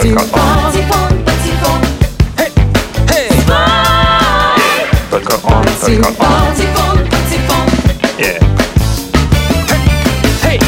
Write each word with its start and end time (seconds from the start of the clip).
Только 0.00 0.16
он, 0.16 0.30
Патефон, 0.64 1.24
патефон, 1.26 1.80
только 5.10 5.32
он, 5.44 5.64
только 5.78 6.22
он. 6.22 6.46
патефон, 6.46 6.98
патефон, 7.10 7.66
Yeah. 8.18 8.40
Hey. 10.42 10.58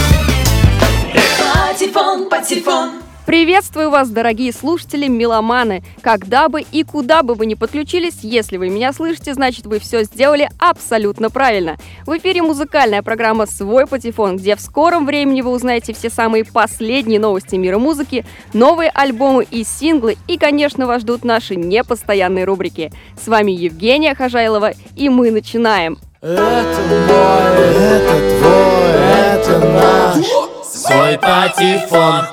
Yeah. 1.14 1.70
патефон, 1.70 2.28
патефон. 2.28 2.91
Приветствую 3.32 3.88
вас, 3.88 4.10
дорогие 4.10 4.52
слушатели 4.52 5.08
меломаны! 5.08 5.82
Когда 6.02 6.50
бы 6.50 6.60
и 6.60 6.84
куда 6.84 7.22
бы 7.22 7.32
вы 7.32 7.46
ни 7.46 7.54
подключились, 7.54 8.18
если 8.20 8.58
вы 8.58 8.68
меня 8.68 8.92
слышите, 8.92 9.32
значит 9.32 9.64
вы 9.64 9.78
все 9.78 10.02
сделали 10.02 10.50
абсолютно 10.58 11.30
правильно. 11.30 11.78
В 12.04 12.14
эфире 12.18 12.42
музыкальная 12.42 13.02
программа 13.02 13.46
«Свой 13.46 13.86
патефон», 13.86 14.36
где 14.36 14.54
в 14.54 14.60
скором 14.60 15.06
времени 15.06 15.40
вы 15.40 15.50
узнаете 15.50 15.94
все 15.94 16.10
самые 16.10 16.44
последние 16.44 17.18
новости 17.18 17.56
мира 17.56 17.78
музыки, 17.78 18.26
новые 18.52 18.90
альбомы 18.90 19.46
и 19.50 19.64
синглы, 19.64 20.18
и, 20.28 20.36
конечно, 20.36 20.86
вас 20.86 21.00
ждут 21.00 21.24
наши 21.24 21.56
непостоянные 21.56 22.44
рубрики. 22.44 22.92
С 23.18 23.28
вами 23.28 23.52
Евгения 23.52 24.14
Хожайлова, 24.14 24.72
и 24.94 25.08
мы 25.08 25.30
начинаем! 25.30 25.96
Это 26.20 26.82
мой, 27.08 27.64
это 27.78 28.38
твой, 28.38 29.00
это 29.24 29.58
наш 29.72 30.26
Свой 30.66 31.18
патефон 31.18 32.26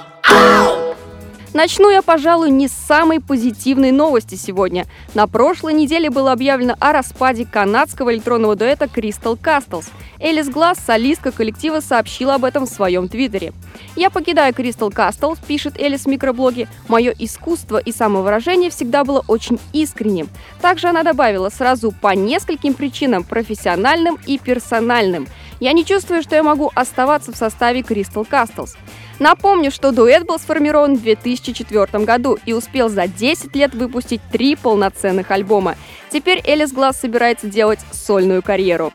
Начну 1.51 1.89
я, 1.89 2.03
пожалуй, 2.03 2.51
не 2.51 2.67
с 2.67 2.71
самой 2.71 3.19
позитивной 3.19 3.91
новости 3.91 4.35
сегодня. 4.35 4.85
На 5.15 5.25
прошлой 5.25 5.73
неделе 5.73 6.11
было 6.11 6.31
объявлено 6.31 6.75
о 6.79 6.93
распаде 6.93 7.43
канадского 7.43 8.13
электронного 8.13 8.55
дуэта 8.55 8.85
Crystal 8.85 9.35
Castles. 9.35 9.85
Элис 10.19 10.47
Глаз, 10.47 10.77
солистка 10.77 11.31
коллектива, 11.31 11.79
сообщила 11.79 12.35
об 12.35 12.45
этом 12.45 12.67
в 12.67 12.69
своем 12.69 13.09
твиттере. 13.09 13.53
«Я 13.95 14.11
покидаю 14.11 14.53
Crystal 14.53 14.93
Castles»,— 14.93 15.39
пишет 15.47 15.79
Элис 15.79 16.03
в 16.03 16.07
микроблоге. 16.07 16.67
«Мое 16.87 17.15
искусство 17.17 17.77
и 17.77 17.91
самовыражение 17.91 18.69
всегда 18.69 19.03
было 19.03 19.23
очень 19.27 19.59
искренним». 19.73 20.29
Также 20.61 20.87
она 20.87 21.01
добавила 21.01 21.49
сразу 21.49 21.91
по 21.91 22.13
нескольким 22.13 22.75
причинам– 22.75 23.23
профессиональным 23.25 24.19
и 24.27 24.37
персональным. 24.37 25.27
«Я 25.59 25.73
не 25.73 25.83
чувствую, 25.83 26.21
что 26.21 26.35
я 26.35 26.43
могу 26.43 26.71
оставаться 26.75 27.31
в 27.31 27.35
составе 27.35 27.79
Crystal 27.79 28.27
Castles». 28.29 28.75
Напомню, 29.19 29.69
что 29.69 29.91
дуэт 29.91 30.25
был 30.25 30.39
сформирован 30.39 30.95
в 30.95 31.01
2004 31.01 32.05
году 32.05 32.37
и 32.45 32.53
успел 32.53 32.87
за 32.87 33.07
10 33.07 33.53
лет 33.55 33.75
выпустить 33.75 34.21
три 34.31 34.55
полноценных 34.55 35.29
альбома. 35.31 35.75
Теперь 36.09 36.41
Элис 36.45 36.71
Глаз 36.71 37.01
собирается 37.01 37.47
делать 37.47 37.79
сольную 37.91 38.41
карьеру. 38.41 38.93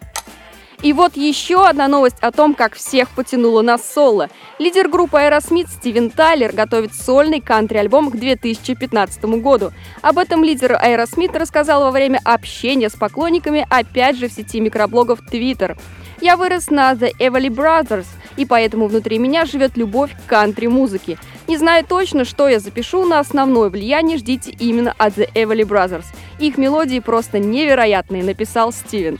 И 0.82 0.92
вот 0.92 1.16
еще 1.16 1.66
одна 1.66 1.88
новость 1.88 2.18
о 2.20 2.30
том, 2.30 2.54
как 2.54 2.74
всех 2.74 3.08
потянуло 3.10 3.62
на 3.62 3.78
соло. 3.78 4.28
Лидер 4.58 4.88
группы 4.88 5.16
Aerosmith 5.16 5.68
Стивен 5.68 6.10
Тайлер 6.10 6.52
готовит 6.52 6.94
сольный 6.94 7.40
кантри-альбом 7.40 8.10
к 8.10 8.16
2015 8.16 9.24
году. 9.40 9.72
Об 10.02 10.18
этом 10.18 10.44
лидер 10.44 10.72
Aerosmith 10.72 11.38
рассказал 11.38 11.84
во 11.84 11.90
время 11.90 12.20
общения 12.22 12.90
с 12.90 12.94
поклонниками, 12.94 13.66
опять 13.70 14.18
же 14.18 14.28
в 14.28 14.32
сети 14.32 14.60
микроблогов 14.60 15.20
Twitter. 15.20 15.78
«Я 16.20 16.36
вырос 16.36 16.68
на 16.68 16.92
The 16.92 17.12
Everly 17.18 17.48
Brothers, 17.48 18.06
и 18.36 18.44
поэтому 18.44 18.86
внутри 18.88 19.18
меня 19.18 19.44
живет 19.44 19.76
любовь 19.76 20.12
к 20.14 20.28
кантри-музыке. 20.28 21.18
Не 21.46 21.56
знаю 21.56 21.84
точно, 21.84 22.24
что 22.24 22.48
я 22.48 22.60
запишу, 22.60 23.04
но 23.04 23.18
основное 23.18 23.68
влияние 23.68 24.18
ждите 24.18 24.50
именно 24.58 24.94
от 24.96 25.18
The 25.18 25.30
Everly 25.34 25.66
Brothers. 25.66 26.06
Их 26.38 26.58
мелодии 26.58 27.00
просто 27.00 27.38
невероятные»,— 27.38 28.22
написал 28.24 28.72
Стивен. 28.72 29.18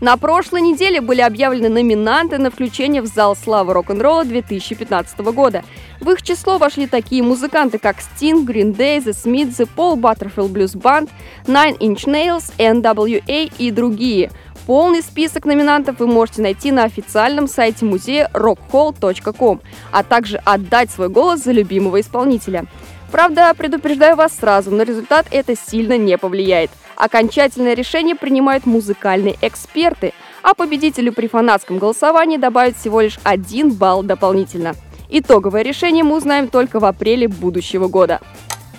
На 0.00 0.18
прошлой 0.18 0.60
неделе 0.60 1.00
были 1.00 1.22
объявлены 1.22 1.70
номинанты 1.70 2.36
на 2.36 2.50
включение 2.50 3.00
в 3.00 3.06
зал 3.06 3.34
славы 3.34 3.72
рок-н-ролла 3.72 4.24
2015 4.24 5.18
года. 5.32 5.64
В 6.00 6.10
их 6.10 6.22
число 6.22 6.58
вошли 6.58 6.86
такие 6.86 7.22
музыканты, 7.22 7.78
как 7.78 7.96
Sting, 8.00 8.44
Green 8.44 8.76
Day, 8.76 8.98
The 8.98 9.12
Smiths, 9.12 9.56
The 9.56 9.68
Paul 9.74 9.96
Butterfield 9.96 10.52
Blues 10.52 10.76
Band, 10.76 11.08
Nine 11.46 11.78
Inch 11.78 12.04
Nails, 12.04 12.52
NWA 12.58 13.50
и 13.56 13.70
другие. 13.70 14.30
Полный 14.66 15.02
список 15.02 15.44
номинантов 15.44 15.98
вы 15.98 16.06
можете 16.06 16.40
найти 16.40 16.72
на 16.72 16.84
официальном 16.84 17.48
сайте 17.48 17.84
музея 17.84 18.30
rockhall.com, 18.32 19.60
а 19.92 20.02
также 20.02 20.38
отдать 20.38 20.90
свой 20.90 21.10
голос 21.10 21.44
за 21.44 21.52
любимого 21.52 22.00
исполнителя. 22.00 22.64
Правда, 23.12 23.52
предупреждаю 23.54 24.16
вас 24.16 24.34
сразу, 24.34 24.70
на 24.70 24.82
результат 24.82 25.26
это 25.30 25.54
сильно 25.54 25.98
не 25.98 26.16
повлияет. 26.16 26.70
Окончательное 26.96 27.74
решение 27.74 28.14
принимают 28.14 28.64
музыкальные 28.64 29.36
эксперты, 29.42 30.14
а 30.42 30.54
победителю 30.54 31.12
при 31.12 31.26
фанатском 31.26 31.78
голосовании 31.78 32.38
добавят 32.38 32.76
всего 32.76 33.02
лишь 33.02 33.18
один 33.22 33.70
балл 33.70 34.02
дополнительно. 34.02 34.74
Итоговое 35.10 35.62
решение 35.62 36.04
мы 36.04 36.16
узнаем 36.16 36.48
только 36.48 36.80
в 36.80 36.86
апреле 36.86 37.28
будущего 37.28 37.88
года. 37.88 38.20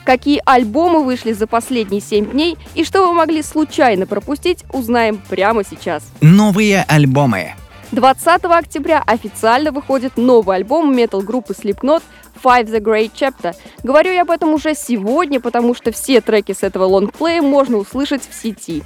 Какие 0.05 0.39
альбомы 0.45 1.03
вышли 1.03 1.33
за 1.33 1.47
последние 1.47 1.99
7 1.99 2.31
дней 2.31 2.57
и 2.75 2.83
что 2.83 3.07
вы 3.07 3.13
могли 3.13 3.41
случайно 3.41 4.05
пропустить, 4.05 4.63
узнаем 4.71 5.19
прямо 5.29 5.63
сейчас. 5.65 6.03
Новые 6.21 6.85
альбомы. 6.87 7.55
20 7.91 8.45
октября 8.45 9.01
официально 9.05 9.71
выходит 9.71 10.17
новый 10.17 10.57
альбом 10.57 10.95
метал-группы 10.95 11.53
Slipknot 11.53 12.03
Five 12.43 12.65
the 12.65 12.79
Great 12.79 13.11
Chapter. 13.15 13.55
Говорю 13.83 14.11
я 14.11 14.21
об 14.21 14.31
этом 14.31 14.53
уже 14.53 14.75
сегодня, 14.75 15.39
потому 15.39 15.73
что 15.73 15.91
все 15.91 16.21
треки 16.21 16.51
с 16.51 16.61
этого 16.61 16.85
лонгплея 16.85 17.41
можно 17.41 17.77
услышать 17.77 18.21
в 18.29 18.33
сети. 18.39 18.83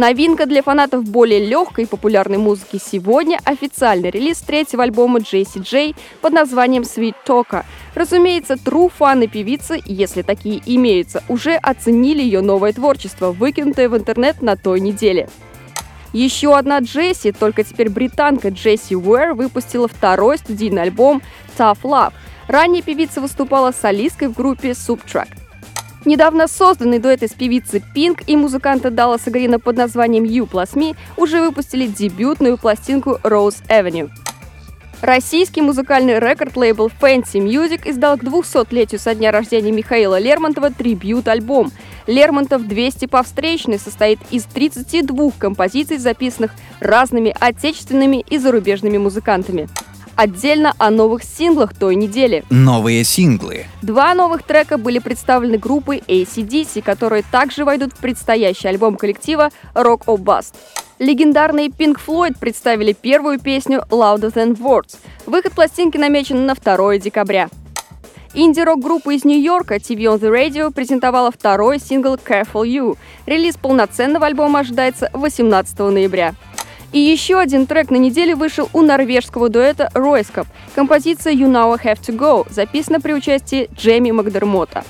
Новинка 0.00 0.46
для 0.46 0.62
фанатов 0.62 1.04
более 1.04 1.46
легкой 1.46 1.84
и 1.84 1.86
популярной 1.86 2.38
музыки 2.38 2.80
сегодня– 2.82 3.38
официальный 3.44 4.08
релиз 4.08 4.38
третьего 4.38 4.82
альбома 4.82 5.18
Джейси 5.18 5.58
Джей 5.58 5.94
под 6.22 6.32
названием 6.32 6.84
Sweet 6.84 7.16
Talker. 7.26 7.66
Разумеется, 7.94 8.54
true 8.54 8.90
фаны 8.90 9.26
певицы, 9.26 9.78
если 9.84 10.22
такие 10.22 10.62
имеются, 10.64 11.22
уже 11.28 11.54
оценили 11.56 12.22
ее 12.22 12.40
новое 12.40 12.72
творчество, 12.72 13.30
выкинутое 13.30 13.90
в 13.90 13.98
интернет 13.98 14.40
на 14.40 14.56
той 14.56 14.80
неделе. 14.80 15.28
Еще 16.14 16.56
одна 16.56 16.78
Джесси, 16.78 17.32
только 17.32 17.62
теперь 17.62 17.90
британка 17.90 18.48
Джесси 18.48 18.96
Уэр, 18.96 19.34
выпустила 19.34 19.86
второй 19.86 20.38
студийный 20.38 20.80
альбом 20.80 21.20
Tough 21.58 21.82
Love. 21.82 22.14
Ранее 22.48 22.80
певица 22.80 23.20
выступала 23.20 23.70
солисткой 23.70 24.28
в 24.28 24.32
группе 24.32 24.70
Subtract. 24.70 25.49
Недавно 26.06 26.48
созданный 26.48 26.98
дуэт 26.98 27.22
из 27.22 27.34
певицы 27.34 27.82
Pink 27.94 28.24
и 28.26 28.34
музыканта 28.34 28.90
Далласа 28.90 29.30
Грина 29.30 29.58
под 29.58 29.76
названием 29.76 30.24
You 30.24 30.48
Plus 30.48 30.74
Me 30.74 30.96
уже 31.18 31.42
выпустили 31.42 31.86
дебютную 31.86 32.56
пластинку 32.56 33.18
Rose 33.22 33.62
Avenue. 33.68 34.10
Российский 35.02 35.60
музыкальный 35.60 36.18
рекорд-лейбл 36.18 36.90
Fancy 37.00 37.34
Music 37.34 37.82
издал 37.84 38.16
к 38.16 38.22
200-летию 38.22 38.98
со 38.98 39.14
дня 39.14 39.30
рождения 39.30 39.72
Михаила 39.72 40.18
Лермонтова 40.18 40.70
трибют-альбом. 40.70 41.70
Лермонтов 42.06 42.66
200 42.66 43.06
по 43.06 43.22
встречной 43.22 43.78
состоит 43.78 44.18
из 44.30 44.44
32 44.44 45.32
композиций, 45.38 45.98
записанных 45.98 46.52
разными 46.80 47.34
отечественными 47.38 48.24
и 48.28 48.38
зарубежными 48.38 48.96
музыкантами. 48.96 49.68
Отдельно 50.20 50.74
о 50.76 50.90
новых 50.90 51.22
синглах 51.24 51.74
той 51.74 51.94
недели. 51.94 52.44
Новые 52.50 53.04
синглы. 53.04 53.64
Два 53.80 54.12
новых 54.12 54.42
трека 54.42 54.76
были 54.76 54.98
представлены 54.98 55.56
группой 55.56 56.02
ACDC, 56.06 56.82
которые 56.82 57.22
также 57.22 57.64
войдут 57.64 57.94
в 57.94 57.96
предстоящий 57.96 58.68
альбом 58.68 58.96
коллектива 58.96 59.48
Rock 59.74 60.04
or 60.04 60.18
Bust. 60.18 60.52
Легендарные 60.98 61.68
Pink 61.68 61.98
Floyd 62.06 62.36
представили 62.38 62.92
первую 62.92 63.40
песню 63.40 63.82
Louder 63.88 64.30
Than 64.30 64.58
Words. 64.58 64.98
Выход 65.24 65.54
пластинки 65.54 65.96
намечен 65.96 66.44
на 66.44 66.54
2 66.54 66.98
декабря. 66.98 67.48
Инди-рок-группа 68.34 69.14
из 69.14 69.24
Нью-Йорка 69.24 69.76
TV 69.76 70.02
on 70.02 70.20
the 70.20 70.30
Radio 70.30 70.70
презентовала 70.70 71.32
второй 71.32 71.80
сингл 71.80 72.16
Careful 72.16 72.66
You. 72.66 72.98
Релиз 73.24 73.56
полноценного 73.56 74.26
альбома 74.26 74.60
ожидается 74.60 75.08
18 75.14 75.78
ноября. 75.78 76.34
И 76.92 76.98
еще 76.98 77.38
один 77.38 77.66
трек 77.66 77.90
на 77.90 77.96
неделе 77.96 78.34
вышел 78.34 78.68
у 78.72 78.82
норвежского 78.82 79.48
дуэта 79.48 79.90
Royskop. 79.94 80.46
Композиция 80.74 81.32
You 81.32 81.46
Now 81.46 81.78
I 81.80 81.92
Have 81.92 82.00
To 82.00 82.16
Go 82.16 82.52
записана 82.52 83.00
при 83.00 83.12
участии 83.12 83.68
Джейми 83.76 84.10
Макдермота. 84.10 84.84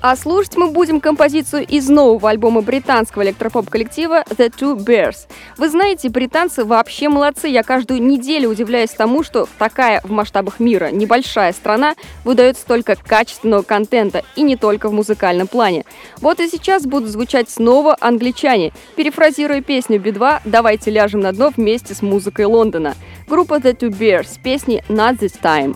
А 0.00 0.14
слушать 0.14 0.56
мы 0.56 0.70
будем 0.70 1.00
композицию 1.00 1.66
из 1.66 1.88
нового 1.88 2.30
альбома 2.30 2.60
британского 2.60 3.22
электропоп-коллектива 3.22 4.22
The 4.28 4.48
Two 4.48 4.76
Bears. 4.76 5.26
Вы 5.56 5.68
знаете, 5.68 6.08
британцы 6.08 6.64
вообще 6.64 7.08
молодцы. 7.08 7.48
Я 7.48 7.64
каждую 7.64 8.00
неделю 8.00 8.50
удивляюсь 8.50 8.90
тому, 8.90 9.24
что 9.24 9.48
такая 9.58 10.00
в 10.04 10.12
масштабах 10.12 10.60
мира 10.60 10.90
небольшая 10.92 11.52
страна 11.52 11.94
выдает 12.24 12.56
столько 12.56 12.94
качественного 12.94 13.62
контента, 13.62 14.22
и 14.36 14.42
не 14.42 14.54
только 14.54 14.88
в 14.88 14.92
музыкальном 14.92 15.48
плане. 15.48 15.84
Вот 16.18 16.38
и 16.38 16.48
сейчас 16.48 16.84
будут 16.84 17.10
звучать 17.10 17.50
снова 17.50 17.96
англичане. 18.00 18.72
Перефразируя 18.94 19.62
песню 19.62 19.98
Би-2 20.00 20.42
«Давайте 20.44 20.92
ляжем 20.92 21.20
на 21.20 21.32
дно 21.32 21.52
вместе 21.56 21.94
с 21.94 22.02
музыкой 22.02 22.44
Лондона». 22.44 22.94
Группа 23.26 23.54
The 23.54 23.76
Two 23.76 23.90
Bears 23.90 24.34
с 24.34 24.38
песней 24.38 24.82
Not 24.88 25.18
This 25.18 25.34
Time. 25.42 25.74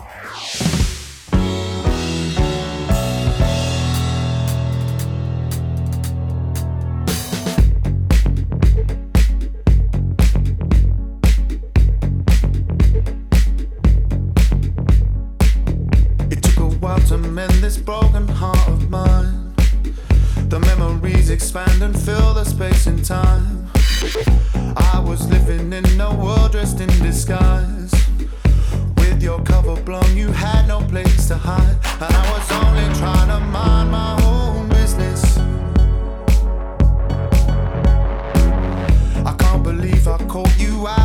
In 25.73 25.99
a 25.99 26.13
world 26.13 26.51
dressed 26.51 26.79
in 26.81 26.89
disguise. 27.01 27.91
With 28.97 29.23
your 29.23 29.41
cover 29.41 29.75
blown, 29.81 30.15
you 30.15 30.27
had 30.31 30.67
no 30.67 30.79
place 30.81 31.27
to 31.29 31.35
hide. 31.35 31.77
And 31.99 32.13
I 32.15 32.25
was 32.31 32.51
only 32.61 32.87
trying 32.99 33.29
to 33.29 33.39
mind 33.39 33.89
my 33.91 34.11
own 34.23 34.69
business. 34.69 35.37
I 39.25 39.33
can't 39.39 39.63
believe 39.63 40.07
I 40.07 40.17
caught 40.27 40.59
you 40.59 40.87
out 40.87 41.02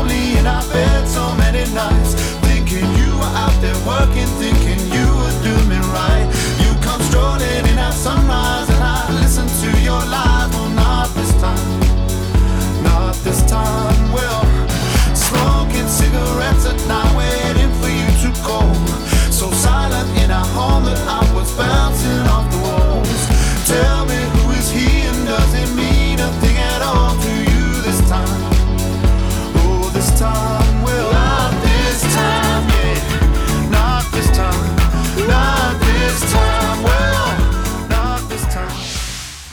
lonely 0.00 0.38
in 0.38 0.46
our 0.46 0.62
bed 0.68 1.06
so 1.06 1.34
many 1.36 1.64
nights. 1.74 2.14
Thinking 2.48 2.86
you 3.00 3.10
were 3.20 3.34
out 3.44 3.56
there 3.60 3.78
working, 3.86 4.28
thinking 4.38 4.80
you 4.96 5.06
were 5.20 5.36
doing 5.42 5.68
me 5.68 5.78
right. 5.92 6.26
You 6.62 6.70
come 6.80 7.00
strolling 7.02 7.64
in 7.70 7.78
at 7.78 7.92
sunrise, 7.92 8.59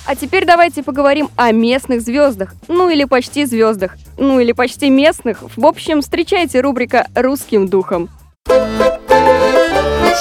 А 0.07 0.15
теперь 0.15 0.45
давайте 0.45 0.83
поговорим 0.83 1.30
о 1.36 1.51
местных 1.51 2.01
звездах. 2.01 2.54
Ну 2.69 2.89
или 2.89 3.04
почти 3.04 3.44
звездах. 3.44 3.98
Ну 4.18 4.39
или 4.39 4.54
почти 4.54 4.89
местных. 4.89 5.44
В 5.57 5.65
общем, 5.65 6.01
встречайте 6.01 6.62
рубрика 6.62 7.07
«Русским 7.13 7.68
духом». 7.68 8.09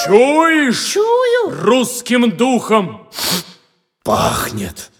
Чуешь? 0.04 0.92
Чую. 0.92 1.62
Русским 1.62 2.32
духом. 2.32 3.08
Пахнет. 4.02 4.90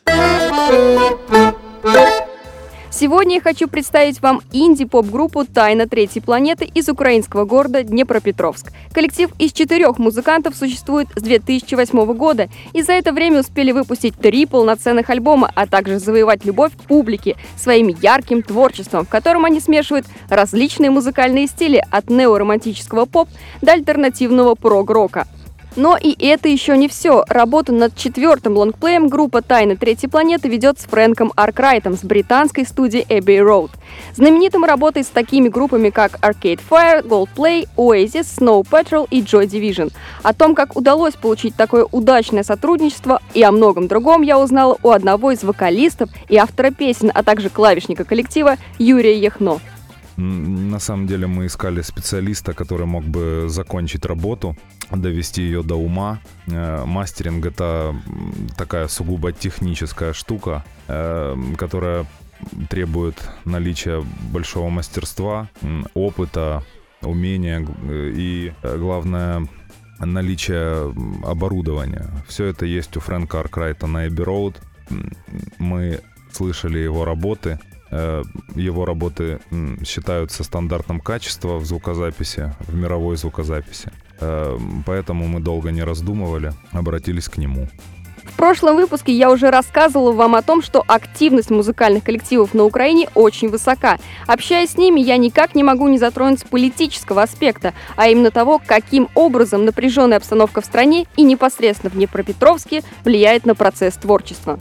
Сегодня 2.90 3.36
я 3.36 3.40
хочу 3.40 3.68
представить 3.68 4.22
вам 4.22 4.40
инди-поп-группу 4.52 5.44
«Тайна 5.44 5.86
третьей 5.86 6.22
планеты» 6.22 6.64
из 6.64 6.88
украинского 6.88 7.44
города 7.44 7.82
Днепропетровск. 7.82 8.72
Коллектив 8.92 9.30
из 9.38 9.52
четырех 9.52 9.98
музыкантов 9.98 10.54
существует 10.54 11.08
с 11.14 11.20
2008 11.20 12.14
года 12.14 12.48
и 12.72 12.82
за 12.82 12.92
это 12.92 13.12
время 13.12 13.40
успели 13.40 13.72
выпустить 13.72 14.16
три 14.16 14.46
полноценных 14.46 15.10
альбома, 15.10 15.50
а 15.54 15.66
также 15.66 15.98
завоевать 15.98 16.44
любовь 16.44 16.72
публики 16.88 17.36
своим 17.56 17.88
ярким 17.88 18.42
творчеством, 18.42 19.04
в 19.04 19.08
котором 19.08 19.44
они 19.44 19.60
смешивают 19.60 20.06
различные 20.30 20.90
музыкальные 20.90 21.48
стили 21.48 21.84
от 21.90 22.08
неоромантического 22.08 23.04
поп 23.04 23.28
до 23.61 23.72
альтернативного 23.72 24.54
прог-рока. 24.54 25.26
Но 25.76 25.99
и 26.00 26.16
это 26.26 26.49
еще 26.49 26.76
не 26.76 26.88
все. 26.88 27.25
Работу 27.28 27.73
над 27.73 27.95
четвертым 27.95 28.56
лонгплеем 28.56 29.09
группа 29.09 29.42
«Тайны 29.42 29.76
третьей 29.76 30.09
планеты» 30.09 30.49
ведет 30.49 30.80
с 30.80 30.85
Фрэнком 30.87 31.33
Аркрайтом 31.37 31.97
с 31.97 32.00
британской 32.02 32.64
студии 32.64 33.06
Abbey 33.09 33.38
Road. 33.47 33.71
Знаменитым 34.14 34.64
работой 34.64 35.04
с 35.04 35.09
такими 35.09 35.49
группами, 35.49 35.90
как 35.90 36.18
Arcade 36.21 36.61
Fire, 36.68 37.06
Goldplay, 37.06 37.68
Oasis, 37.76 38.38
Snow 38.38 38.66
Patrol 38.68 39.06
и 39.11 39.21
Joy 39.21 39.47
Division. 39.47 39.92
О 40.23 40.33
том, 40.33 40.54
как 40.54 40.76
удалось 40.76 41.14
получить 41.14 41.54
такое 41.56 41.85
удачное 41.85 42.42
сотрудничество 42.42 43.21
и 43.35 43.42
о 43.42 43.52
многом 43.52 43.87
другом 43.87 44.23
я 44.23 44.38
узнала 44.38 44.78
у 44.83 44.90
одного 44.90 45.33
из 45.33 45.45
вокалистов 45.45 46.09
и 46.28 46.37
автора 46.37 46.71
песен, 46.71 47.11
а 47.14 47.23
также 47.23 47.50
клавишника 47.50 48.04
коллектива 48.04 48.56
Юрия 48.78 49.18
Яхно. 49.18 49.61
На 50.16 50.78
самом 50.78 51.06
деле 51.06 51.26
мы 51.26 51.46
искали 51.46 51.82
специалиста, 51.82 52.54
который 52.54 52.87
мог 52.87 53.04
бы 53.04 53.46
закончить 53.49 54.06
работу, 54.06 54.56
довести 54.90 55.42
ее 55.42 55.62
до 55.62 55.76
ума. 55.76 56.20
Э, 56.46 56.85
Мастеринг— 56.87 57.44
это 57.46 57.94
такая 58.56 58.88
сугубо 58.88 59.32
техническая 59.32 60.14
штука, 60.14 60.64
э, 60.88 61.37
которая 61.58 62.06
требует 62.70 63.16
наличия 63.44 64.02
большого 64.32 64.70
мастерства, 64.70 65.49
опыта, 65.94 66.62
умения 67.02 67.66
э, 67.82 68.12
и, 68.16 68.52
главное, 68.62 69.46
наличие 69.99 70.94
оборудования. 71.25 72.08
Все 72.26 72.46
это 72.46 72.64
есть 72.64 72.96
у 72.96 73.00
Фрэнка 73.00 73.40
Аркрайта 73.40 73.87
на 73.87 74.08
Эбби 74.08 74.23
Роуд. 74.23 74.61
Мы 75.58 76.00
слышали 76.32 76.78
его 76.78 77.04
работы. 77.04 77.58
Э, 77.96 78.22
Его 78.54 78.84
работы 78.84 79.38
считаются 79.84 80.44
стандартом 80.44 81.00
качества 81.00 81.56
в 81.56 81.64
звукозаписи, 81.64 82.54
в 82.68 82.74
мировой 82.74 83.16
звукозаписи. 83.16 83.90
Э, 84.20 84.58
Поэтому 84.84 85.26
мы 85.26 85.40
долго 85.40 85.70
не 85.70 85.82
раздумывали, 85.82 86.52
обратились 86.72 87.28
к 87.28 87.38
нему. 87.38 87.68
В 88.24 88.36
прошлом 88.36 88.76
выпуске 88.76 89.12
я 89.12 89.30
уже 89.30 89.50
рассказывала 89.50 90.12
вам 90.12 90.34
о 90.34 90.42
том, 90.42 90.60
что 90.60 90.82
активность 90.86 91.50
музыкальных 91.50 92.04
коллективов 92.04 92.52
на 92.54 92.64
Украине 92.64 93.08
очень 93.14 93.48
высока. 93.48 93.98
Общаясь 94.26 94.72
с 94.72 94.76
ними, 94.76 95.00
я 95.00 95.16
никак 95.16 95.54
не 95.54 95.62
могу 95.62 95.88
не 95.88 95.96
затронуть 95.96 96.44
политического 96.44 97.22
аспекта, 97.22 97.72
а 97.94 98.08
именно 98.08 98.30
того, 98.30 98.60
каким 98.64 99.08
образом 99.14 99.64
напряженная 99.64 100.18
обстановка 100.18 100.60
в 100.60 100.66
стране 100.66 101.06
и 101.16 101.22
непосредственно 101.22 101.90
в 101.90 101.94
Днепропетровске 101.94 102.82
влияет 103.04 103.46
на 103.46 103.54
процесс 103.54 103.94
творчества. 103.94 104.58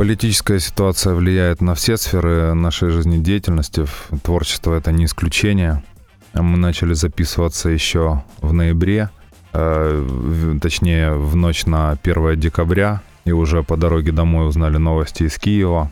Политическая 0.00 0.58
ситуация 0.60 1.12
влияет 1.12 1.60
на 1.60 1.74
все 1.74 1.98
сферы 1.98 2.54
нашей 2.54 2.88
жизнедеятельности. 2.88 3.84
Творчество— 4.22 4.72
это 4.78 4.92
не 4.92 5.04
исключение. 5.04 5.84
Мы 6.32 6.56
начали 6.56 6.94
записываться 6.94 7.68
еще 7.68 8.24
в 8.40 8.54
ноябре, 8.54 9.10
э, 9.52 10.56
точнее 10.62 11.12
в 11.12 11.36
ночь 11.36 11.66
на 11.66 11.96
1 11.96 12.34
декабря, 12.36 13.02
и 13.26 13.32
уже 13.32 13.62
по 13.62 13.76
дороге 13.76 14.10
домой 14.10 14.48
узнали 14.48 14.78
новости 14.78 15.24
из 15.24 15.38
Киева. 15.38 15.90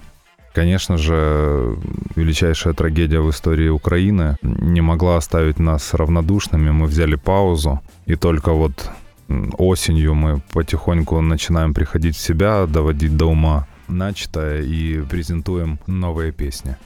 Конечно 0.55 0.97
же, 0.97 1.77
величайшая 2.17 2.73
трагедия 2.73 3.21
в 3.21 3.29
истории 3.29 3.69
Украины 3.69 4.38
не 4.41 4.81
могла 4.81 5.19
оставить 5.19 5.59
нас 5.59 5.93
равнодушными. 5.93 6.71
Мы 6.71 6.87
взяли 6.87 7.17
паузу, 7.17 7.83
и 8.07 8.15
только 8.15 8.53
вот 8.53 8.91
осенью 9.59 10.15
мы 10.15 10.41
потихоньку 10.55 11.21
начинаем 11.21 11.75
приходить 11.75 12.17
в 12.17 12.21
себя, 12.21 12.65
доводить 12.65 13.15
до 13.15 13.27
ума 13.27 13.67
начатое 13.88 14.62
и 14.62 15.02
презентуем 15.02 15.78
новые 15.87 16.33
песни. 16.33 16.76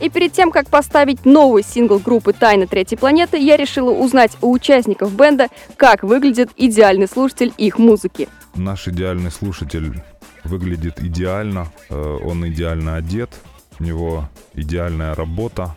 И 0.00 0.10
перед 0.10 0.32
тем, 0.32 0.50
как 0.50 0.68
поставить 0.68 1.24
новый 1.24 1.62
сингл 1.62 1.98
группы 1.98 2.32
«Тайна 2.32 2.66
третьей 2.66 2.98
планеты», 2.98 3.38
я 3.38 3.56
решила 3.56 3.90
узнать 3.90 4.36
у 4.42 4.52
участников 4.52 5.14
бенда, 5.14 5.48
как 5.76 6.02
выглядит 6.02 6.50
идеальный 6.56 7.08
слушатель 7.08 7.52
их 7.56 7.78
музыки. 7.78 8.28
Наш 8.54 8.88
идеальный 8.88 9.30
слушатель 9.30 10.02
выглядит 10.44 11.00
идеально, 11.00 11.72
э, 11.88 12.18
он 12.22 12.46
идеально 12.48 12.96
одет, 12.96 13.30
у 13.78 13.84
него 13.84 14.28
идеальная 14.54 15.14
работа, 15.14 15.76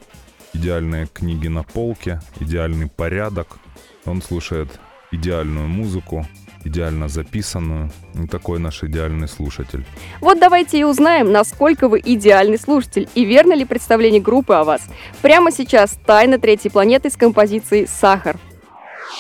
идеальные 0.53 1.07
книги 1.07 1.47
на 1.47 1.63
полке, 1.63 2.21
идеальный 2.39 2.87
порядок. 2.87 3.57
Он 4.05 4.21
слушает 4.21 4.79
идеальную 5.11 5.67
музыку, 5.67 6.25
идеально 6.63 7.07
записанную. 7.07 7.91
И 8.15 8.27
такой 8.27 8.59
наш 8.59 8.83
идеальный 8.83 9.27
слушатель. 9.27 9.85
Вот 10.21 10.39
давайте 10.39 10.79
и 10.79 10.83
узнаем, 10.83 11.31
насколько 11.31 11.87
вы 11.87 12.01
идеальный 12.03 12.59
слушатель 12.59 13.07
и 13.15 13.25
верно 13.25 13.53
ли 13.53 13.65
представление 13.65 14.21
группы 14.21 14.53
о 14.53 14.63
вас. 14.63 14.81
Прямо 15.21 15.51
сейчас 15.51 15.97
«Тайна 16.05 16.39
третьей 16.39 16.71
планеты» 16.71 17.09
с 17.09 17.15
композицией 17.15 17.87
«Сахар». 17.87 18.37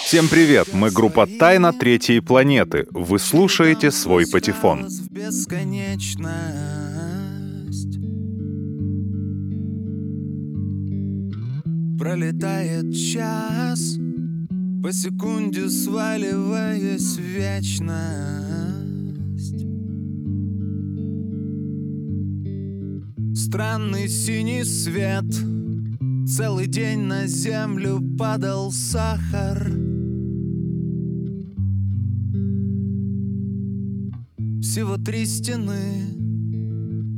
Всем 0.03 0.27
привет, 0.27 0.69
мы 0.73 0.91
группа 0.91 1.27
Тайна 1.27 1.73
Третьей 1.73 2.19
Планеты. 2.19 2.87
Вы 2.91 3.19
слушаете 3.19 3.91
свой 3.91 4.25
патефон. 4.27 4.87
Пролетает 11.99 12.95
час, 12.95 13.97
по 14.81 14.93
секунде 14.93 15.69
сваливаясь 15.69 17.17
в 17.17 17.21
вечность. 17.21 17.89
Странный 23.35 24.07
синий 24.07 24.63
свет, 24.63 25.25
целый 26.27 26.67
день 26.67 26.99
на 26.99 27.27
землю 27.27 28.01
падал 28.17 28.71
сахар. 28.71 29.69
Всего 34.61 34.97
три 34.97 35.25
стены 35.25 36.13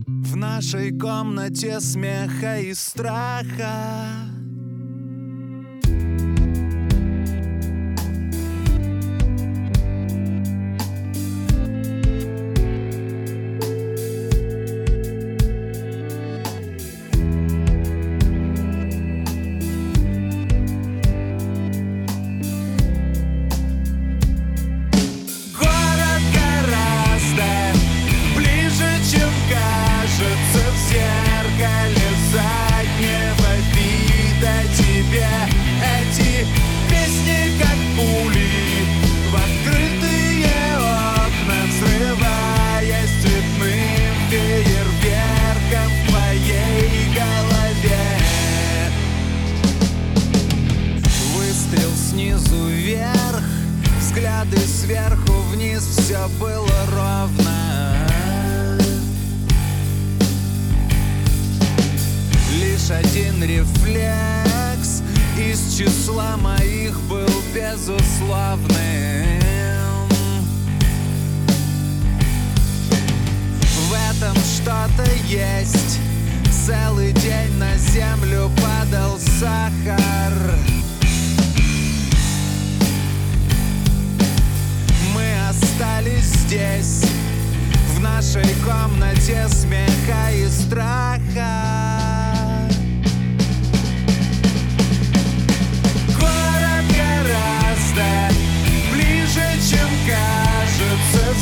В 0.07 0.35
нашей 0.35 0.97
комнате 0.97 1.79
смеха 1.81 2.59
и 2.59 2.73
страха 2.73 4.40
Лишь 62.91 63.05
один 63.05 63.43
рефлекс 63.43 65.01
из 65.37 65.77
числа 65.77 66.35
моих 66.37 66.99
был 67.01 67.29
безусловным. 67.53 68.69
В 73.89 73.93
этом 73.93 74.35
что-то 74.35 75.09
есть. 75.27 75.99
Целый 76.65 77.11
день 77.13 77.53
на 77.57 77.75
землю 77.77 78.51
падал 78.61 79.17
сахар. 79.39 80.33
Мы 85.13 85.49
остались 85.49 86.25
здесь, 86.45 87.03
в 87.95 87.99
нашей 87.99 88.45
комнате 88.63 89.47
смеха 89.49 90.31
и 90.31 90.47
страха. 90.47 92.10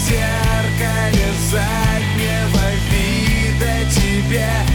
Зеркале 0.09 1.27
заднего 1.51 2.65
вида 2.89 3.89
тебе. 3.91 4.68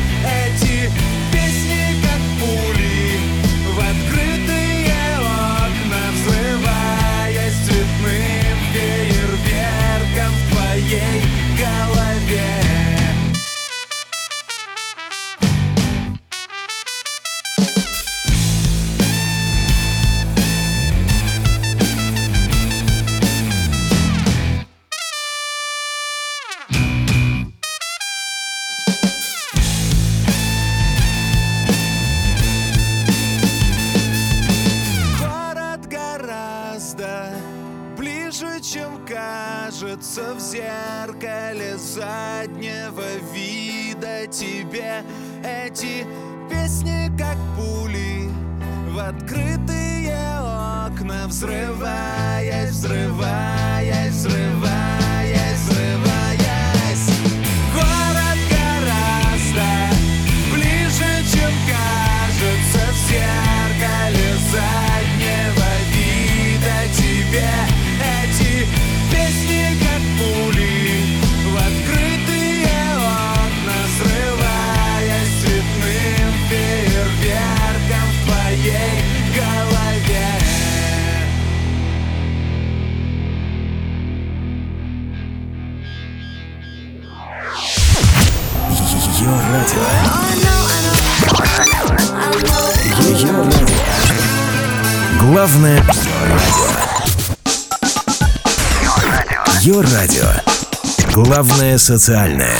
Главное 101.34 101.78
социальное. 101.78 102.54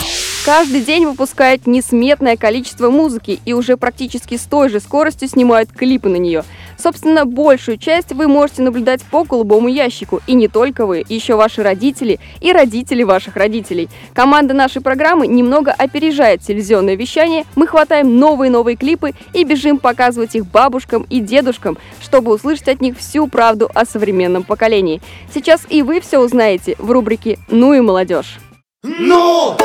Каждый 0.44 0.80
день 0.80 1.06
выпускают 1.06 1.68
несметное 1.68 2.36
количество 2.36 2.90
музыки 2.90 3.38
и 3.44 3.52
уже 3.52 3.76
практически 3.76 4.36
с 4.36 4.42
той 4.42 4.68
же 4.68 4.80
скоростью 4.80 5.28
снимают 5.28 5.70
клипы 5.70 6.08
на 6.08 6.16
нее. 6.16 6.42
Собственно, 6.76 7.24
большую 7.24 7.78
часть 7.78 8.10
вы 8.10 8.26
можете 8.26 8.62
наблюдать 8.62 9.00
по 9.02 9.22
голубому 9.22 9.68
ящику. 9.68 10.20
И 10.26 10.34
не 10.34 10.48
только 10.48 10.86
вы, 10.86 11.04
еще 11.08 11.36
ваши 11.36 11.62
родители 11.62 12.18
и 12.40 12.52
родители 12.52 13.04
ваших 13.04 13.36
родителей. 13.36 13.88
Команда 14.12 14.54
нашей 14.54 14.82
программы 14.82 15.28
немного 15.28 15.70
опережает 15.70 16.40
телевизионное 16.40 16.96
вещание. 16.96 17.44
Мы 17.54 17.68
хватаем 17.68 18.18
новые-новые 18.18 18.76
клипы 18.76 19.12
и 19.32 19.44
бежим 19.44 19.78
показывать 19.78 20.34
их 20.34 20.46
бабушкам 20.46 21.06
и 21.08 21.20
дедушкам, 21.20 21.78
чтобы 22.02 22.34
услышать 22.34 22.66
от 22.66 22.80
них 22.80 22.98
всю 22.98 23.28
правду 23.28 23.70
о 23.72 23.86
современном 23.86 24.42
поколении. 24.42 25.00
Сейчас 25.32 25.60
и 25.68 25.82
вы 25.82 26.00
все 26.00 26.18
узнаете 26.18 26.74
в 26.78 26.90
рубрике 26.90 27.38
«Ну 27.48 27.72
и 27.72 27.80
молодежь». 27.80 28.40
Ну 28.86 29.56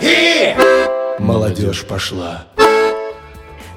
и... 0.00 0.54
Молодежь 1.18 1.84
пошла. 1.84 2.44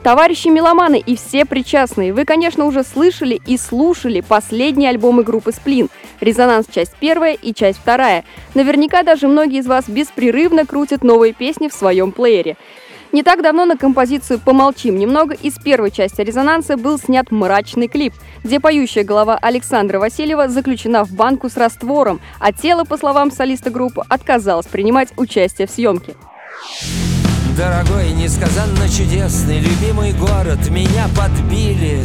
Товарищи 0.03 0.47
меломаны 0.49 0.99
и 0.99 1.15
все 1.15 1.43
причастные, 1.43 2.13
вы, 2.13 2.23
конечно, 2.23 2.65
уже 2.65 2.83
слышали 2.83 3.41
и 3.47 3.57
слушали 3.57 4.21
последние 4.21 4.91
альбомы 4.91 5.23
группы 5.23 5.53
«Сплин». 5.53 5.89
«Резонанс. 6.19 6.67
Часть 6.71 6.93
первая» 6.99 7.33
и 7.33 7.51
«Часть 7.51 7.79
вторая». 7.79 8.25
Наверняка 8.53 9.01
даже 9.01 9.27
многие 9.27 9.61
из 9.61 9.65
вас 9.65 9.85
беспрерывно 9.89 10.67
крутят 10.67 11.03
новые 11.03 11.33
песни 11.33 11.67
в 11.67 11.73
своем 11.73 12.11
плеере. 12.11 12.55
Не 13.11 13.23
так 13.23 13.41
давно 13.41 13.65
на 13.65 13.75
композицию 13.75 14.39
«Помолчим 14.39 14.97
немного» 14.97 15.33
из 15.33 15.55
первой 15.55 15.91
части 15.91 16.21
«Резонанса» 16.21 16.77
был 16.77 16.97
снят 16.97 17.29
мрачный 17.29 17.89
клип, 17.89 18.13
где 18.41 18.61
поющая 18.61 19.03
голова 19.03 19.37
Александра 19.37 19.99
Васильева 19.99 20.47
заключена 20.47 21.03
в 21.03 21.11
банку 21.11 21.49
с 21.49 21.57
раствором, 21.57 22.21
а 22.39 22.53
тело, 22.53 22.85
по 22.85 22.97
словам 22.97 23.29
солиста 23.29 23.69
группы, 23.69 24.03
отказалось 24.07 24.65
принимать 24.65 25.09
участие 25.17 25.67
в 25.67 25.71
съемке. 25.71 26.15
Дорогой, 27.57 28.11
несказанно 28.11 28.87
чудесный, 28.87 29.59
любимый 29.59 30.13
город, 30.13 30.69
меня 30.69 31.07
подбили. 31.17 31.99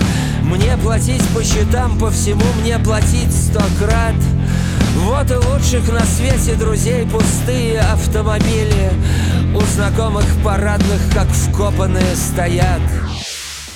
Мне 0.47 0.77
платить 0.77 1.23
по 1.35 1.43
счетам, 1.43 1.99
по 1.99 2.09
всему 2.09 2.45
мне 2.61 2.79
платить 2.79 3.33
сто 3.33 3.61
крат. 3.81 4.15
Вот 4.99 5.29
и 5.29 5.35
лучших 5.35 5.93
на 5.93 6.05
свете 6.05 6.55
друзей 6.55 7.05
пустые 7.05 7.81
автомобили. 7.81 8.93
У 9.57 9.61
знакомых 9.61 10.25
парадных, 10.45 11.01
как 11.13 11.27
вкопанные, 11.27 12.15
стоят. 12.15 12.81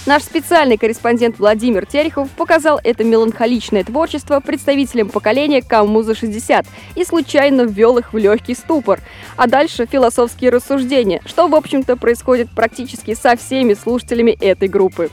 Наш 0.07 0.23
специальный 0.23 0.77
корреспондент 0.77 1.41
Владимир 1.41 1.87
Терехов 1.87 2.31
показал 2.31 2.81
это 2.85 3.03
меланхоличное 3.03 3.83
творчество 3.83 4.39
представителям 4.39 5.09
поколения 5.09 5.62
кому 5.62 6.03
за 6.03 6.15
60 6.15 6.67
и 6.95 7.05
случайно 7.05 7.62
ввел 7.62 7.99
их 7.99 8.12
в 8.12 8.17
легкий 8.17 8.55
ступор. 8.55 9.00
А 9.37 9.49
дальше 9.49 9.89
философские 9.91 10.50
рассуждения, 10.53 11.21
что, 11.27 11.49
в 11.49 11.55
общем-то, 11.57 11.97
происходит 11.97 12.49
практически 12.49 13.15
со 13.15 13.37
всеми 13.37 13.75
слушателями 13.75 14.31
этой 14.31 14.69
группы. 14.69 15.11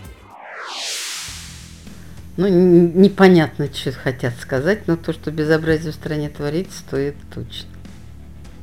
Ну, 2.37 2.47
непонятно, 2.47 3.67
что 3.73 3.91
хотят 3.91 4.33
сказать, 4.39 4.87
но 4.87 4.95
то, 4.95 5.11
что 5.11 5.31
безобразие 5.31 5.91
в 5.91 5.95
стране 5.95 6.29
творится, 6.29 6.83
то 6.89 6.95
это 6.95 7.17
точно. 7.33 7.69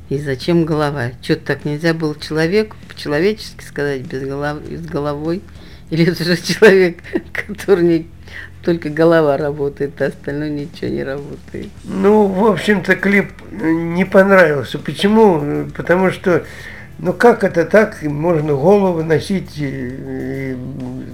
И 0.07 0.17
зачем 0.17 0.65
голова? 0.65 1.11
Что-то 1.21 1.45
так 1.45 1.65
нельзя 1.65 1.93
было 1.93 2.15
человеку 2.19 2.77
по-человечески 2.87 3.63
сказать, 3.63 4.01
без 4.01 4.23
головы, 4.23 4.77
с 4.77 4.85
головой. 4.85 5.41
Или 5.89 6.09
это 6.09 6.23
же 6.23 6.37
человек, 6.37 6.99
который 7.33 7.83
не- 7.83 8.07
только 8.63 8.89
голова 8.89 9.37
работает, 9.37 10.01
а 10.01 10.05
остальное 10.05 10.49
ничего 10.49 10.89
не 10.89 11.03
работает. 11.03 11.69
Ну, 11.83 12.27
в 12.27 12.45
общем-то, 12.45 12.95
клип 12.95 13.31
э, 13.51 13.71
не 13.71 14.05
понравился. 14.05 14.79
Почему? 14.79 15.67
Потому 15.75 16.11
что, 16.11 16.45
ну 16.97 17.13
как 17.13 17.43
это 17.43 17.65
так, 17.65 18.01
можно 18.03 18.53
голову 18.55 19.03
носить 19.03 19.59
э, 19.59 20.53
э, 20.53 20.55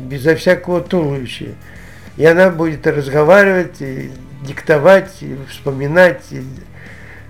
безо 0.09 0.35
всякого 0.35 0.79
туловища. 0.81 1.55
И 2.17 2.25
она 2.25 2.49
будет 2.49 2.85
разговаривать, 2.87 3.81
и 3.81 4.11
диктовать, 4.43 5.11
и 5.21 5.37
вспоминать 5.49 6.23
и 6.31 6.43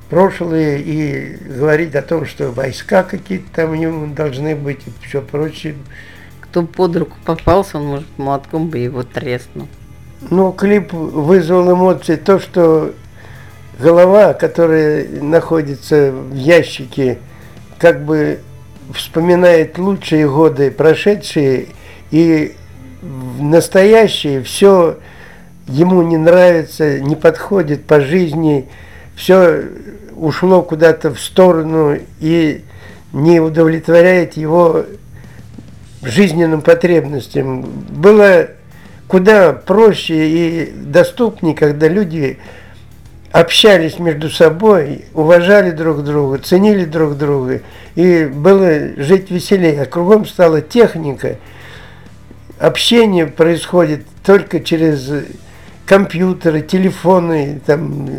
прошлое, 0.09 0.77
и 0.77 1.37
говорить 1.45 1.95
о 1.95 2.01
том, 2.01 2.25
что 2.25 2.51
войска 2.51 3.03
какие-то 3.03 3.47
там 3.53 3.71
у 3.71 3.75
него 3.75 4.07
должны 4.07 4.55
быть, 4.55 4.79
и 4.85 5.07
все 5.07 5.21
прочее. 5.21 5.75
Кто 6.41 6.63
под 6.63 6.95
руку 6.97 7.15
попался, 7.25 7.77
он, 7.77 7.85
может, 7.85 8.07
молотком 8.17 8.69
бы 8.69 8.77
его 8.79 9.03
треснул. 9.03 9.67
Ну, 10.29 10.51
клип 10.51 10.93
вызвал 10.93 11.71
эмоции 11.73 12.15
то, 12.15 12.39
что 12.39 12.93
голова, 13.79 14.33
которая 14.33 15.07
находится 15.21 16.11
в 16.11 16.35
ящике, 16.35 17.19
как 17.79 18.03
бы 18.03 18.39
вспоминает 18.93 19.77
лучшие 19.77 20.29
годы 20.29 20.71
прошедшие, 20.71 21.67
и 22.11 22.55
настоящее 23.01 24.43
все 24.43 24.97
ему 25.67 26.01
не 26.03 26.17
нравится, 26.17 26.99
не 26.99 27.15
подходит 27.15 27.85
по 27.85 28.01
жизни, 28.01 28.67
все 29.15 29.63
ушло 30.15 30.61
куда-то 30.61 31.13
в 31.13 31.19
сторону 31.19 31.97
и 32.19 32.63
не 33.13 33.39
удовлетворяет 33.39 34.33
его 34.33 34.85
жизненным 36.03 36.61
потребностям. 36.61 37.61
Было 37.61 38.47
куда 39.07 39.53
проще 39.53 40.29
и 40.29 40.71
доступнее, 40.71 41.55
когда 41.55 41.87
люди 41.87 42.39
общались 43.31 43.99
между 43.99 44.29
собой, 44.29 45.05
уважали 45.13 45.71
друг 45.71 46.03
друга, 46.03 46.37
ценили 46.37 46.85
друг 46.85 47.17
друга, 47.17 47.61
и 47.95 48.25
было 48.25 48.95
жить 48.97 49.31
веселее. 49.31 49.81
А 49.81 49.85
кругом 49.85 50.25
стала 50.25 50.61
техника, 50.61 51.37
общение 52.61 53.27
происходит 53.27 54.05
только 54.23 54.59
через 54.59 55.09
компьютеры, 55.85 56.61
телефоны, 56.61 57.59
там, 57.65 58.09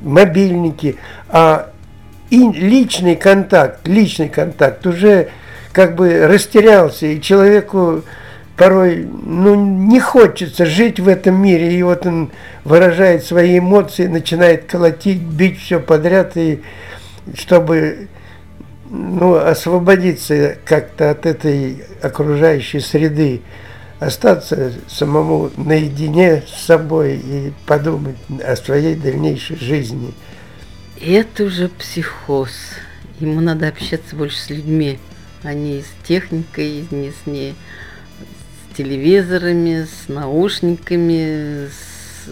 мобильники, 0.00 0.96
а 1.28 1.70
и 2.30 2.50
личный 2.52 3.16
контакт, 3.16 3.86
личный 3.86 4.28
контакт 4.28 4.86
уже 4.86 5.28
как 5.72 5.94
бы 5.94 6.26
растерялся, 6.26 7.06
и 7.06 7.20
человеку 7.20 8.02
порой 8.56 9.06
ну, 9.06 9.54
не 9.54 10.00
хочется 10.00 10.66
жить 10.66 10.98
в 10.98 11.06
этом 11.06 11.40
мире, 11.40 11.72
и 11.72 11.82
вот 11.82 12.04
он 12.06 12.30
выражает 12.64 13.24
свои 13.24 13.58
эмоции, 13.58 14.06
начинает 14.06 14.64
колотить, 14.64 15.20
бить 15.20 15.60
все 15.60 15.78
подряд, 15.78 16.36
и 16.36 16.62
чтобы 17.34 18.08
ну, 18.90 19.34
освободиться 19.34 20.58
как-то 20.64 21.10
от 21.10 21.26
этой 21.26 21.84
окружающей 22.02 22.80
среды, 22.80 23.42
остаться 24.00 24.72
самому 24.88 25.50
наедине 25.56 26.42
с 26.46 26.66
собой 26.66 27.16
и 27.16 27.52
подумать 27.66 28.16
о 28.42 28.56
своей 28.56 28.94
дальнейшей 28.94 29.56
жизни. 29.56 30.14
Это 31.00 31.44
уже 31.44 31.68
психоз. 31.68 32.50
Ему 33.20 33.40
надо 33.40 33.68
общаться 33.68 34.16
больше 34.16 34.38
с 34.38 34.50
людьми, 34.50 34.98
а 35.42 35.54
не 35.54 35.82
с 35.82 36.06
техникой, 36.06 36.86
не 36.90 37.10
с 37.10 37.26
ней 37.26 37.54
с 38.72 38.76
телевизорами, 38.76 39.84
с 39.84 40.08
наушниками, 40.08 41.66
с, 41.66 42.30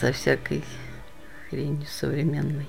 со 0.00 0.12
всякой 0.12 0.62
хренью 1.48 1.86
современной. 1.88 2.66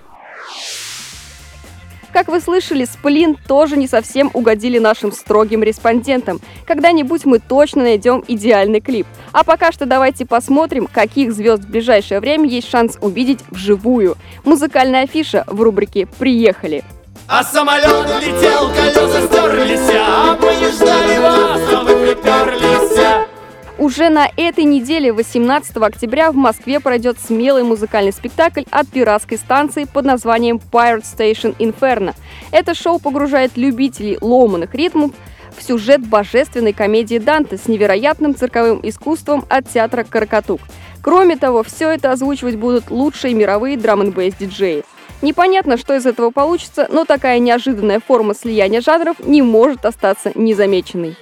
Как 2.17 2.29
вы 2.29 2.41
слышали, 2.41 2.83
Сплин 2.83 3.37
тоже 3.47 3.77
не 3.77 3.87
совсем 3.87 4.31
угодили 4.33 4.79
нашим 4.79 5.11
строгим 5.11 5.61
респондентам. 5.61 6.41
Когда-нибудь 6.65 7.25
мы 7.25 7.37
точно 7.37 7.83
найдем 7.83 8.23
идеальный 8.27 8.81
клип. 8.81 9.05
А 9.33 9.43
пока 9.43 9.71
что 9.71 9.85
давайте 9.85 10.25
посмотрим, 10.25 10.87
каких 10.91 11.31
звезд 11.31 11.65
в 11.65 11.69
ближайшее 11.69 12.19
время 12.19 12.49
есть 12.49 12.71
шанс 12.71 12.97
увидеть 13.01 13.41
вживую. 13.51 14.17
Музыкальная 14.45 15.03
афиша 15.03 15.43
в 15.45 15.61
рубрике 15.61 16.07
«Приехали». 16.17 16.83
А 17.27 17.43
самолет 17.43 18.07
летел, 18.19 18.71
колеса 18.75 19.21
стерлись, 19.27 19.95
а 19.95 20.39
мы 20.41 20.55
не 20.55 20.71
ждали 20.71 21.19
вас, 21.19 21.61
а 21.71 21.83
вы 21.83 21.95
приперлись. 21.97 23.36
Уже 23.77 24.09
на 24.09 24.27
этой 24.37 24.63
неделе, 24.63 25.13
18 25.13 25.77
октября, 25.77 26.31
в 26.31 26.35
Москве 26.35 26.79
пройдет 26.79 27.19
смелый 27.19 27.61
музыкальный 27.61 28.11
спектакль 28.11 28.63
от 28.71 28.87
пиратской 28.87 29.37
станции 29.37 29.83
под 29.83 30.03
названием 30.03 30.59
Pirate 30.71 31.03
Station 31.03 31.55
Inferno. 31.59 32.15
Это 32.51 32.73
шоу 32.73 32.97
погружает 32.97 33.55
любителей 33.55 34.17
ломаных 34.19 34.73
ритмов 34.73 35.11
в 35.55 35.61
сюжет 35.61 36.01
божественной 36.07 36.73
комедии 36.73 37.19
Данте 37.19 37.57
с 37.57 37.67
невероятным 37.67 38.35
цирковым 38.35 38.79
искусством 38.81 39.45
от 39.47 39.69
театра 39.69 40.03
Каракатук. 40.03 40.61
Кроме 41.03 41.37
того, 41.37 41.61
все 41.61 41.89
это 41.91 42.11
озвучивать 42.11 42.55
будут 42.55 42.89
лучшие 42.89 43.35
мировые 43.35 43.77
драм 43.77 44.01
н 44.01 44.11
диджеи. 44.11 44.85
Непонятно, 45.21 45.77
что 45.77 45.95
из 45.95 46.07
этого 46.07 46.31
получится, 46.31 46.87
но 46.91 47.05
такая 47.05 47.37
неожиданная 47.37 47.99
форма 47.99 48.33
слияния 48.33 48.81
жанров 48.81 49.17
не 49.19 49.43
может 49.43 49.85
остаться 49.85 50.31
незамеченной. 50.33 51.15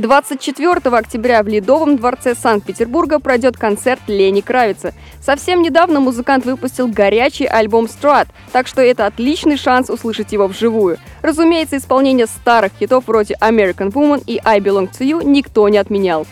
24 0.00 0.96
октября 0.96 1.42
в 1.42 1.48
Ледовом 1.48 1.96
дворце 1.96 2.34
Санкт-Петербурга 2.34 3.18
пройдет 3.18 3.58
концерт 3.58 4.00
Лени 4.06 4.40
Кравица. 4.40 4.94
Совсем 5.20 5.60
недавно 5.60 6.00
музыкант 6.00 6.46
выпустил 6.46 6.88
горячий 6.88 7.44
альбом 7.44 7.86
«Страт», 7.86 8.28
так 8.50 8.66
что 8.66 8.80
это 8.80 9.04
отличный 9.04 9.58
шанс 9.58 9.90
услышать 9.90 10.32
его 10.32 10.46
вживую. 10.46 10.96
Разумеется, 11.20 11.76
исполнение 11.76 12.26
старых 12.26 12.72
хитов 12.80 13.04
вроде 13.06 13.36
«American 13.42 13.92
Woman» 13.92 14.22
и 14.26 14.40
«I 14.42 14.60
Belong 14.60 14.90
to 14.90 15.00
You» 15.00 15.22
никто 15.22 15.68
не 15.68 15.76
отменял. 15.76 16.26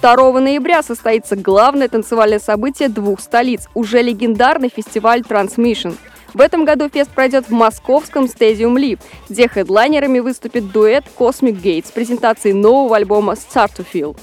2 0.00 0.40
ноября 0.40 0.82
состоится 0.82 1.34
главное 1.34 1.88
танцевальное 1.88 2.38
событие 2.38 2.88
двух 2.88 3.20
столиц– 3.20 3.68
уже 3.74 4.02
легендарный 4.02 4.68
фестиваль 4.68 5.22
Transmission. 5.22 5.96
В 6.34 6.40
этом 6.40 6.64
году 6.64 6.88
фест 6.88 7.10
пройдет 7.12 7.48
в 7.48 7.52
московском 7.52 8.24
Stadium 8.24 8.74
Live, 8.74 8.98
где 9.28 9.48
хедлайнерами 9.48 10.18
выступит 10.18 10.72
дуэт 10.72 11.04
Cosmic 11.16 11.62
Gate 11.62 11.86
с 11.86 11.92
презентацией 11.92 12.54
нового 12.54 12.96
альбома 12.96 13.34
Start 13.34 13.70
to 13.78 13.86
Feel. 13.90 14.16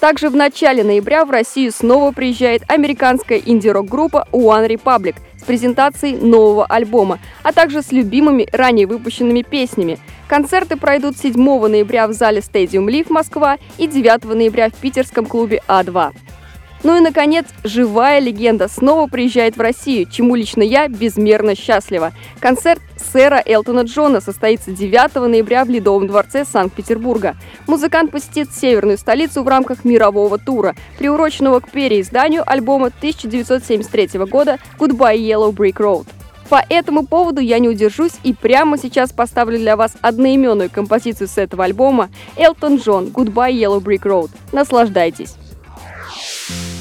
Также 0.00 0.30
в 0.30 0.36
начале 0.36 0.82
ноября 0.82 1.24
в 1.24 1.30
Россию 1.30 1.70
снова 1.72 2.10
приезжает 2.10 2.62
американская 2.68 3.38
инди-рок-группа 3.38 4.26
One 4.32 4.68
Republic 4.68 5.16
с 5.40 5.44
презентацией 5.44 6.16
нового 6.16 6.66
альбома, 6.66 7.20
а 7.44 7.52
также 7.52 7.82
с 7.82 7.92
любимыми 7.92 8.48
ранее 8.52 8.88
выпущенными 8.88 9.42
песнями. 9.42 9.98
Концерты 10.28 10.76
пройдут 10.76 11.16
7 11.16 11.34
ноября 11.36 12.08
в 12.08 12.12
зале 12.12 12.40
Stadium 12.40 12.86
Live 12.86 13.12
Москва 13.12 13.58
и 13.76 13.86
9 13.86 14.24
ноября 14.24 14.70
в 14.70 14.74
питерском 14.74 15.24
клубе 15.24 15.62
А2. 15.68 16.12
Ну 16.84 16.96
и, 16.96 17.00
наконец, 17.00 17.46
живая 17.64 18.20
легенда 18.20 18.68
снова 18.68 19.08
приезжает 19.08 19.56
в 19.56 19.60
Россию, 19.60 20.06
чему 20.10 20.36
лично 20.36 20.62
я 20.62 20.88
безмерно 20.88 21.54
счастлива. 21.54 22.12
Концерт 22.40 22.80
сэра 23.12 23.42
Элтона 23.44 23.80
Джона 23.80 24.20
состоится 24.20 24.70
9 24.70 25.14
ноября 25.14 25.64
в 25.64 25.70
Ледовом 25.70 26.06
дворце 26.06 26.44
Санкт-Петербурга. 26.44 27.36
Музыкант 27.66 28.10
посетит 28.12 28.52
северную 28.52 28.98
столицу 28.98 29.42
в 29.42 29.48
рамках 29.48 29.84
мирового 29.84 30.38
тура, 30.38 30.76
приуроченного 30.98 31.60
к 31.60 31.70
переизданию 31.70 32.42
альбома 32.46 32.86
1973 32.86 34.20
года 34.26 34.58
«Goodbye 34.78 35.18
Yellow 35.18 35.52
Brick 35.52 35.76
Road». 35.76 36.06
По 36.48 36.64
этому 36.68 37.06
поводу 37.06 37.40
я 37.40 37.58
не 37.58 37.68
удержусь 37.68 38.12
и 38.22 38.32
прямо 38.32 38.78
сейчас 38.78 39.12
поставлю 39.12 39.58
для 39.58 39.76
вас 39.76 39.96
одноименную 40.00 40.70
композицию 40.70 41.28
с 41.28 41.36
этого 41.36 41.64
альбома 41.64 42.08
«Элтон 42.36 42.76
Джон. 42.76 43.08
Goodbye 43.08 43.52
Yellow 43.52 43.82
Brick 43.82 44.02
Road». 44.02 44.30
Наслаждайтесь! 44.52 45.34
Thank 46.48 46.72
you. 46.72 46.77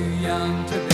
Too 0.00 0.08
young 0.22 0.64
to 0.64 0.78
be 0.88 0.89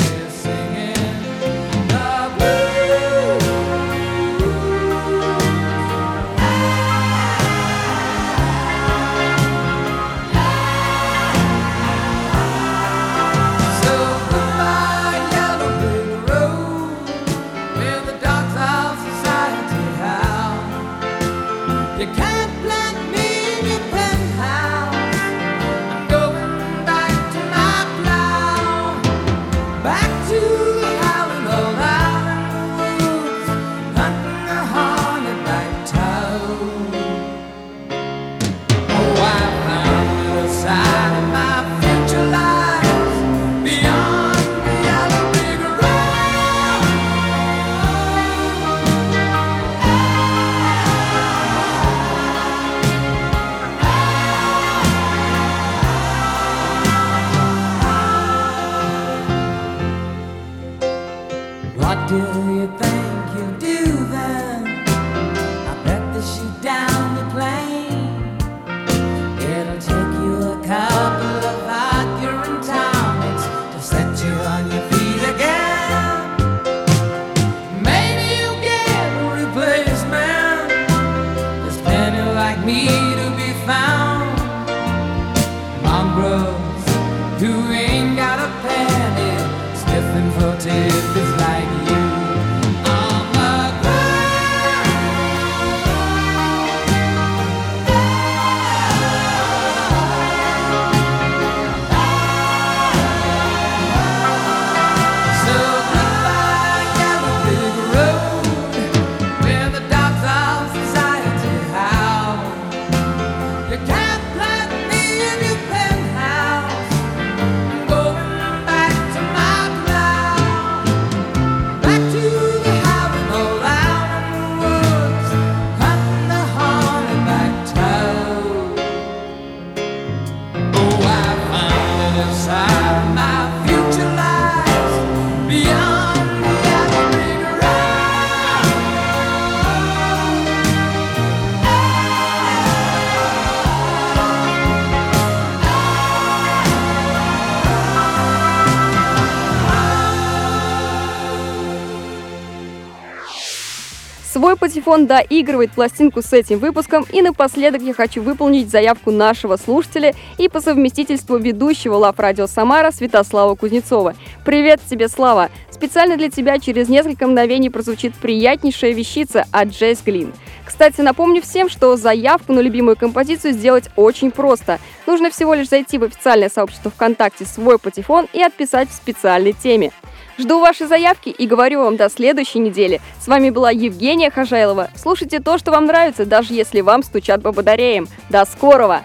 Свой 154.37 154.55
патефон 154.55 155.07
доигрывает 155.07 155.72
пластинку 155.72 156.20
с 156.20 156.31
этим 156.35 156.59
выпуском, 156.59 157.07
и 157.11 157.22
напоследок 157.22 157.81
я 157.81 157.94
хочу 157.94 158.20
выполнить 158.20 158.68
заявку 158.68 159.11
нашего 159.11 159.57
слушателя 159.57 160.14
и 160.37 160.51
по 160.51 160.61
совместительству 160.61 161.38
ведущего 161.38 161.94
Лав 161.94 162.18
Радио 162.18 162.46
Самара 162.46 162.90
Святослава 162.90 163.55
Кузнецова. 163.55 164.14
Привет 164.44 164.83
тебе, 164.90 165.09
Слава! 165.09 165.49
Специально 165.70 166.18
для 166.18 166.29
тебя 166.29 166.59
через 166.59 166.90
несколько 166.90 167.27
мгновений 167.27 167.70
прозвучит 167.70 168.14
приятнейшая 168.14 168.92
вещица 168.92 169.46
от 169.53 169.68
Джейс 169.68 170.03
Глин. 170.05 170.35
Кстати, 170.66 171.01
напомню 171.01 171.40
всем, 171.40 171.70
что 171.70 171.96
заявку 171.96 172.53
на 172.53 172.61
любимую 172.61 172.99
композицию 172.99 173.55
сделать 173.55 173.88
очень 173.96 174.31
просто. 174.31 174.81
Нужно 175.07 175.31
всего 175.31 175.55
лишь 175.55 175.70
зайти 175.70 175.96
в 175.96 176.05
официальное 176.05 176.51
сообщество 176.51 176.90
ВКонтакте 176.90 177.46
«Свой 177.46 177.79
патефон» 177.79 178.29
и 178.35 178.42
отписать 178.42 178.90
в 178.90 178.94
специальной 178.94 179.55
теме. 179.55 179.92
Жду 180.38 180.61
ваши 180.61 180.87
заявки 180.87 181.31
и 181.31 181.46
говорю 181.46 181.81
вам 181.81 181.96
до 181.96 182.09
следующей 182.09 182.59
недели. 182.59 183.01
С 183.20 183.27
вами 183.27 183.51
была 183.51 183.70
Евгения 183.70 184.31
Хожайлова. 184.31 184.90
Слушайте 184.96 185.40
то, 185.40 185.59
что 185.59 185.70
вам 185.70 185.87
нравится, 185.87 186.27
даже 186.27 186.55
если 186.55 186.81
вам 186.81 187.03
стучат 187.03 187.42
по 187.42 187.53
батареям. 187.53 188.09
До 188.31 188.44
скорого! 188.44 189.03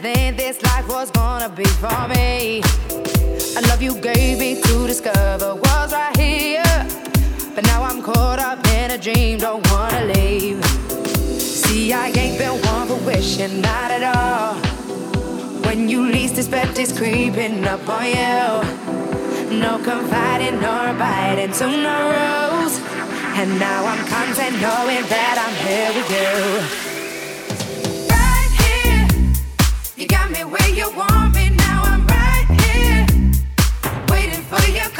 think 0.00 0.36
this 0.36 0.62
life 0.62 0.88
was 0.88 1.10
gonna 1.10 1.48
be 1.48 1.64
for 1.82 2.08
me. 2.08 2.62
I 3.56 3.60
love 3.68 3.82
you, 3.82 3.94
gave 4.00 4.38
me 4.38 4.60
to 4.62 4.86
discover. 4.86 5.19
dream, 9.00 9.38
don't 9.38 9.66
wanna 9.70 10.04
leave. 10.12 10.62
See, 11.40 11.92
I 11.92 12.08
ain't 12.08 12.38
been 12.38 12.60
one 12.66 12.86
for 12.86 12.96
wishing, 13.06 13.62
not 13.62 13.90
at 13.90 14.02
all. 14.14 14.54
When 15.64 15.88
you 15.88 16.02
least 16.02 16.36
expect 16.36 16.78
it's 16.78 16.92
creeping 16.96 17.64
up 17.66 17.88
on 17.88 18.04
you. 18.04 19.58
No 19.58 19.78
confiding 19.82 20.60
nor 20.60 20.92
biting 20.98 21.52
to 21.52 21.66
no 21.66 21.98
rules. 22.18 22.78
And 23.38 23.58
now 23.58 23.86
I'm 23.86 24.06
content 24.06 24.60
knowing 24.60 25.04
that 25.14 25.36
I'm 25.44 25.54
here 25.66 25.92
with 25.96 26.10
you. 26.18 26.32
Right 28.12 28.52
here, 28.62 29.08
you 29.96 30.06
got 30.06 30.30
me 30.30 30.44
where 30.44 30.68
you 30.68 30.90
want 30.94 31.34
me. 31.34 31.48
Now 31.48 31.82
I'm 31.84 32.06
right 32.06 32.48
here, 32.60 33.06
waiting 34.08 34.42
for 34.42 34.60
your. 34.70 34.99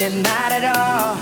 attention, 0.00 0.22
not 0.22 0.52
at 0.52 0.76
all. 0.76 1.16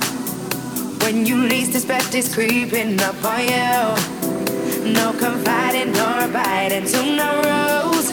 When 1.04 1.26
you 1.26 1.36
least 1.36 1.74
expect 1.74 2.14
it's 2.14 2.32
creeping 2.32 3.00
up 3.00 3.24
on 3.24 3.40
you. 3.40 4.92
No 4.92 5.12
confiding 5.18 5.92
nor 5.92 6.24
abiding 6.24 6.86
to 6.86 7.02
no 7.16 7.30
rules. 7.48 8.10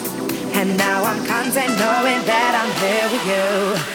And 0.55 0.77
now 0.77 1.03
I'm 1.03 1.25
content 1.25 1.69
knowing 1.79 2.21
that 2.25 2.53
I'm 2.61 2.71
here 2.81 3.07
with 3.11 3.89
you. 3.89 3.94